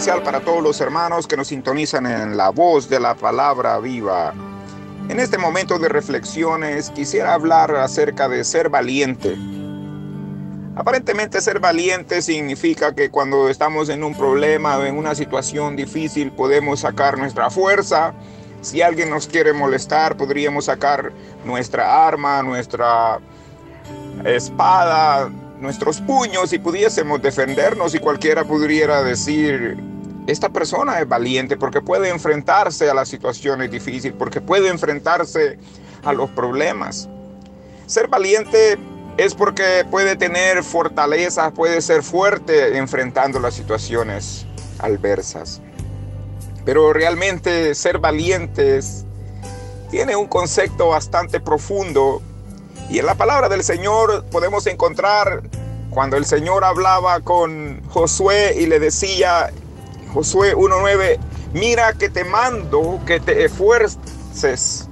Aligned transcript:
especial 0.00 0.22
para 0.22 0.40
todos 0.40 0.62
los 0.62 0.80
hermanos 0.80 1.26
que 1.26 1.36
nos 1.36 1.48
sintonizan 1.48 2.06
en 2.06 2.34
la 2.34 2.48
voz 2.48 2.88
de 2.88 2.98
la 2.98 3.14
palabra 3.14 3.78
viva. 3.80 4.32
En 5.10 5.20
este 5.20 5.36
momento 5.36 5.78
de 5.78 5.90
reflexiones 5.90 6.88
quisiera 6.88 7.34
hablar 7.34 7.76
acerca 7.76 8.26
de 8.26 8.42
ser 8.42 8.70
valiente. 8.70 9.36
Aparentemente 10.74 11.42
ser 11.42 11.60
valiente 11.60 12.22
significa 12.22 12.94
que 12.94 13.10
cuando 13.10 13.50
estamos 13.50 13.90
en 13.90 14.02
un 14.02 14.14
problema 14.14 14.78
o 14.78 14.84
en 14.84 14.96
una 14.96 15.14
situación 15.14 15.76
difícil 15.76 16.32
podemos 16.32 16.80
sacar 16.80 17.18
nuestra 17.18 17.50
fuerza. 17.50 18.14
Si 18.62 18.80
alguien 18.80 19.10
nos 19.10 19.26
quiere 19.26 19.52
molestar 19.52 20.16
podríamos 20.16 20.64
sacar 20.64 21.12
nuestra 21.44 22.08
arma, 22.08 22.42
nuestra 22.42 23.18
espada, 24.24 25.30
nuestros 25.60 26.00
puños 26.00 26.54
y 26.54 26.58
pudiésemos 26.58 27.20
defendernos 27.20 27.94
y 27.94 27.98
cualquiera 27.98 28.44
pudiera 28.44 29.02
decir, 29.02 29.89
esta 30.30 30.48
persona 30.48 31.00
es 31.00 31.08
valiente 31.08 31.56
porque 31.56 31.80
puede 31.80 32.08
enfrentarse 32.08 32.88
a 32.88 32.94
las 32.94 33.08
situaciones 33.08 33.70
difíciles, 33.70 34.14
porque 34.16 34.40
puede 34.40 34.68
enfrentarse 34.68 35.58
a 36.04 36.12
los 36.12 36.30
problemas. 36.30 37.08
Ser 37.86 38.06
valiente 38.06 38.78
es 39.16 39.34
porque 39.34 39.84
puede 39.90 40.14
tener 40.14 40.62
fortaleza, 40.62 41.50
puede 41.50 41.82
ser 41.82 42.02
fuerte 42.02 42.78
enfrentando 42.78 43.40
las 43.40 43.54
situaciones 43.54 44.46
adversas. 44.78 45.60
Pero 46.64 46.92
realmente 46.92 47.74
ser 47.74 47.98
valientes 47.98 49.04
tiene 49.90 50.14
un 50.14 50.28
concepto 50.28 50.88
bastante 50.88 51.40
profundo 51.40 52.22
y 52.88 53.00
en 53.00 53.06
la 53.06 53.16
palabra 53.16 53.48
del 53.48 53.64
Señor 53.64 54.24
podemos 54.26 54.66
encontrar 54.68 55.42
cuando 55.90 56.16
el 56.16 56.24
Señor 56.24 56.64
hablaba 56.64 57.20
con 57.20 57.82
Josué 57.88 58.54
y 58.56 58.66
le 58.66 58.78
decía, 58.78 59.50
Josué 60.12 60.56
1.9, 60.56 61.18
mira 61.52 61.92
que 61.92 62.08
te 62.08 62.24
mando 62.24 63.00
que 63.06 63.20
te 63.20 63.44
esfuerces 63.44 64.88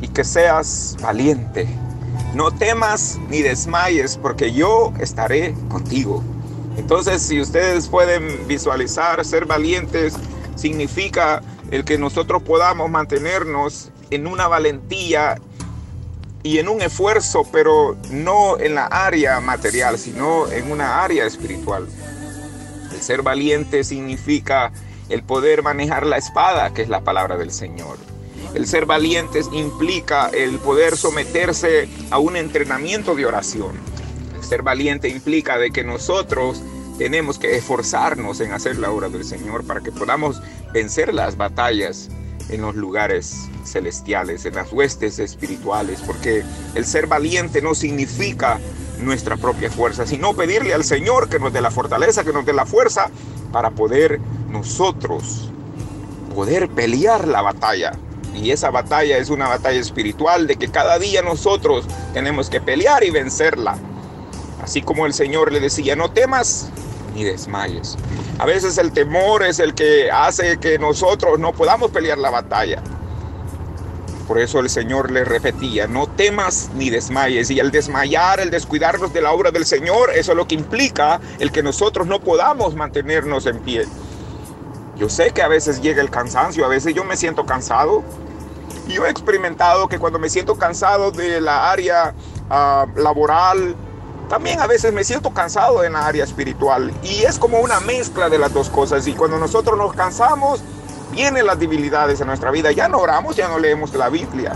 y 0.00 0.08
que 0.08 0.24
seas 0.24 0.96
valiente. 1.00 1.68
No 2.34 2.50
temas 2.50 3.18
ni 3.28 3.42
desmayes 3.42 4.16
porque 4.16 4.52
yo 4.52 4.92
estaré 5.00 5.54
contigo. 5.68 6.22
Entonces, 6.76 7.22
si 7.22 7.40
ustedes 7.40 7.88
pueden 7.88 8.46
visualizar, 8.46 9.24
ser 9.24 9.46
valientes 9.46 10.14
significa 10.54 11.42
el 11.70 11.84
que 11.84 11.98
nosotros 11.98 12.42
podamos 12.42 12.90
mantenernos 12.90 13.90
en 14.10 14.26
una 14.26 14.48
valentía 14.48 15.36
y 16.42 16.58
en 16.58 16.68
un 16.68 16.80
esfuerzo, 16.82 17.42
pero 17.50 17.96
no 18.10 18.58
en 18.58 18.74
la 18.74 18.86
área 18.86 19.40
material, 19.40 19.98
sino 19.98 20.50
en 20.50 20.70
una 20.70 21.02
área 21.02 21.26
espiritual. 21.26 21.86
El 22.98 23.04
ser 23.04 23.22
valiente 23.22 23.84
significa 23.84 24.72
el 25.08 25.22
poder 25.22 25.62
manejar 25.62 26.04
la 26.04 26.16
espada, 26.16 26.74
que 26.74 26.82
es 26.82 26.88
la 26.88 27.04
palabra 27.04 27.36
del 27.36 27.52
Señor. 27.52 27.96
El 28.54 28.66
ser 28.66 28.86
valiente 28.86 29.40
implica 29.52 30.28
el 30.30 30.58
poder 30.58 30.96
someterse 30.96 31.88
a 32.10 32.18
un 32.18 32.36
entrenamiento 32.36 33.14
de 33.14 33.24
oración. 33.24 33.76
El 34.34 34.42
ser 34.42 34.62
valiente 34.64 35.08
implica 35.08 35.58
de 35.58 35.70
que 35.70 35.84
nosotros 35.84 36.60
tenemos 36.98 37.38
que 37.38 37.54
esforzarnos 37.54 38.40
en 38.40 38.50
hacer 38.50 38.78
la 38.78 38.90
obra 38.90 39.08
del 39.08 39.24
Señor 39.24 39.64
para 39.64 39.80
que 39.80 39.92
podamos 39.92 40.42
vencer 40.72 41.14
las 41.14 41.36
batallas 41.36 42.08
en 42.48 42.62
los 42.62 42.74
lugares 42.74 43.48
celestiales, 43.64 44.44
en 44.44 44.56
las 44.56 44.72
huestes 44.72 45.20
espirituales, 45.20 46.00
porque 46.04 46.42
el 46.74 46.84
ser 46.84 47.06
valiente 47.06 47.62
no 47.62 47.76
significa 47.76 48.58
nuestra 49.00 49.36
propia 49.36 49.70
fuerza, 49.70 50.06
sino 50.06 50.34
pedirle 50.34 50.74
al 50.74 50.84
Señor 50.84 51.28
que 51.28 51.38
nos 51.38 51.52
dé 51.52 51.60
la 51.60 51.70
fortaleza, 51.70 52.24
que 52.24 52.32
nos 52.32 52.44
dé 52.44 52.52
la 52.52 52.66
fuerza 52.66 53.10
para 53.52 53.70
poder 53.70 54.20
nosotros 54.50 55.50
poder 56.38 56.68
pelear 56.68 57.26
la 57.26 57.42
batalla. 57.42 57.92
Y 58.32 58.52
esa 58.52 58.70
batalla 58.70 59.18
es 59.18 59.28
una 59.28 59.48
batalla 59.48 59.80
espiritual 59.80 60.46
de 60.46 60.54
que 60.54 60.68
cada 60.68 60.98
día 60.98 61.20
nosotros 61.20 61.84
tenemos 62.12 62.48
que 62.48 62.60
pelear 62.60 63.02
y 63.02 63.10
vencerla. 63.10 63.76
Así 64.62 64.82
como 64.82 65.06
el 65.06 65.14
Señor 65.14 65.50
le 65.50 65.58
decía, 65.58 65.96
no 65.96 66.12
temas 66.12 66.70
ni 67.14 67.24
desmayes. 67.24 67.96
A 68.38 68.46
veces 68.46 68.78
el 68.78 68.92
temor 68.92 69.42
es 69.42 69.58
el 69.58 69.74
que 69.74 70.12
hace 70.12 70.58
que 70.58 70.78
nosotros 70.78 71.40
no 71.40 71.52
podamos 71.52 71.90
pelear 71.90 72.18
la 72.18 72.30
batalla. 72.30 72.82
Por 74.28 74.38
eso 74.38 74.60
el 74.60 74.68
Señor 74.68 75.10
le 75.10 75.24
repetía, 75.24 75.86
no 75.86 76.06
temas 76.06 76.68
ni 76.74 76.90
desmayes. 76.90 77.50
Y 77.50 77.60
el 77.60 77.70
desmayar, 77.70 78.40
el 78.40 78.50
descuidarnos 78.50 79.10
de 79.14 79.22
la 79.22 79.32
obra 79.32 79.50
del 79.50 79.64
Señor, 79.64 80.10
eso 80.14 80.32
es 80.32 80.36
lo 80.36 80.46
que 80.46 80.54
implica 80.54 81.18
el 81.38 81.50
que 81.50 81.62
nosotros 81.62 82.06
no 82.06 82.20
podamos 82.20 82.74
mantenernos 82.74 83.46
en 83.46 83.58
pie. 83.60 83.86
Yo 84.96 85.08
sé 85.08 85.30
que 85.30 85.40
a 85.40 85.48
veces 85.48 85.80
llega 85.80 86.02
el 86.02 86.10
cansancio, 86.10 86.66
a 86.66 86.68
veces 86.68 86.94
yo 86.94 87.04
me 87.04 87.16
siento 87.16 87.46
cansado. 87.46 88.02
Yo 88.86 89.06
he 89.06 89.10
experimentado 89.10 89.88
que 89.88 89.98
cuando 89.98 90.18
me 90.18 90.28
siento 90.28 90.56
cansado 90.56 91.10
de 91.10 91.40
la 91.40 91.70
área 91.70 92.12
uh, 92.50 93.00
laboral, 93.00 93.74
también 94.28 94.60
a 94.60 94.66
veces 94.66 94.92
me 94.92 95.04
siento 95.04 95.30
cansado 95.30 95.84
en 95.84 95.94
la 95.94 96.06
área 96.06 96.24
espiritual. 96.24 96.92
Y 97.02 97.22
es 97.22 97.38
como 97.38 97.60
una 97.60 97.80
mezcla 97.80 98.28
de 98.28 98.38
las 98.38 98.52
dos 98.52 98.68
cosas. 98.68 99.06
Y 99.06 99.14
cuando 99.14 99.38
nosotros 99.38 99.78
nos 99.78 99.94
cansamos, 99.94 100.60
vienen 101.12 101.46
las 101.46 101.58
debilidades 101.58 102.20
en 102.20 102.26
nuestra 102.26 102.50
vida. 102.50 102.72
Ya 102.72 102.88
no 102.88 102.98
oramos, 102.98 103.36
ya 103.36 103.48
no 103.48 103.58
leemos 103.58 103.92
la 103.94 104.08
Biblia. 104.08 104.52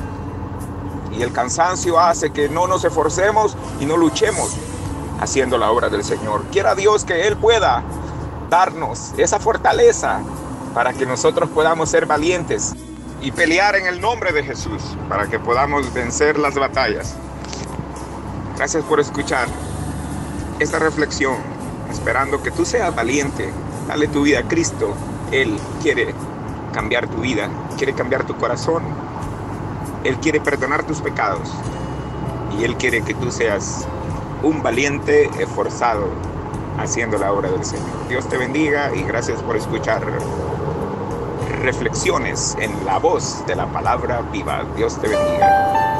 Y 1.17 1.23
el 1.23 1.33
cansancio 1.33 2.01
hace 2.01 2.31
que 2.33 2.49
no 2.49 2.67
nos 2.67 2.85
esforcemos 2.85 3.57
y 3.81 3.87
no 3.87 3.97
luchemos 3.97 4.57
haciendo 5.21 5.59
la 5.59 5.71
obra 5.71 5.89
del 5.89 6.05
Señor. 6.05 6.45
Quiera 6.51 6.75
Dios 6.75 7.05
que 7.05 7.27
Él 7.27 7.37
pueda 7.37 7.83
darnos 8.49 9.13
esa 9.17 9.39
fortaleza 9.39 10.21
para 10.75 10.93
que 10.93 11.07
nosotros 11.07 11.49
podamos 11.51 11.91
ser 11.91 12.07
valientes 12.07 12.75
y 13.21 13.31
pelear 13.31 13.77
en 13.77 13.87
el 13.87 14.01
nombre 14.01 14.33
de 14.33 14.43
Jesús, 14.43 14.83
para 15.09 15.29
que 15.29 15.39
podamos 15.39 15.93
vencer 15.95 16.39
las 16.39 16.55
batallas. 16.55 17.15
Gracias 18.57 18.83
por 18.85 19.01
escuchar 19.01 19.47
esta 20.59 20.79
reflexión, 20.79 21.37
esperando 21.91 22.43
que 22.43 22.51
tú 22.51 22.65
seas 22.65 22.95
valiente. 22.95 23.51
Dale 23.87 24.09
tu 24.09 24.23
vida 24.23 24.41
a 24.41 24.49
Cristo. 24.49 24.95
Él 25.31 25.57
quiere 25.83 26.15
cambiar 26.73 27.07
tu 27.09 27.19
vida, 27.19 27.49
quiere 27.77 27.93
cambiar 27.93 28.25
tu 28.25 28.35
corazón. 28.37 28.83
Él 30.05 30.17
quiere 30.19 30.41
perdonar 30.41 30.85
tus 30.85 31.01
pecados. 31.01 31.49
Y 32.59 32.65
Él 32.65 32.77
quiere 32.77 33.03
que 33.03 33.15
tú 33.15 33.31
seas 33.31 33.87
un 34.43 34.63
valiente 34.63 35.31
esforzado 35.39 36.09
haciendo 36.79 37.19
la 37.19 37.33
obra 37.33 37.51
del 37.51 37.65
Señor. 37.65 38.09
Dios 38.09 38.29
te 38.29 38.37
bendiga 38.37 38.95
y 38.95 39.03
gracias 39.03 39.41
por 39.43 39.57
escuchar 39.57 40.03
reflexiones 41.61 42.57
en 42.61 42.85
la 42.85 42.99
voz 42.99 43.45
de 43.47 43.55
la 43.55 43.67
palabra 43.67 44.23
viva. 44.33 44.65
Dios 44.77 45.01
te 45.01 45.09
bendiga. 45.09 45.92